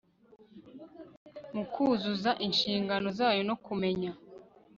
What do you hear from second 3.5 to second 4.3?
kumenya